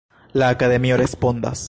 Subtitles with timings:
[0.41, 1.59] La Akademio respondas.